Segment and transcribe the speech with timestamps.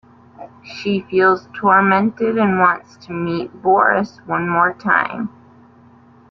[0.63, 5.29] She feels tormented and wants to meet Boris one more time.